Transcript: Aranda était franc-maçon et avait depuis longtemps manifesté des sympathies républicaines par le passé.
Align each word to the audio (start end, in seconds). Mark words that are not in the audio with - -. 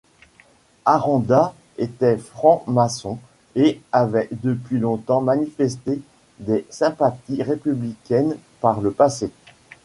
Aranda 0.83 1.53
était 1.77 2.17
franc-maçon 2.17 3.19
et 3.55 3.79
avait 3.91 4.29
depuis 4.31 4.79
longtemps 4.79 5.21
manifesté 5.21 6.01
des 6.39 6.65
sympathies 6.71 7.43
républicaines 7.43 8.35
par 8.61 8.81
le 8.81 8.89
passé. 8.89 9.29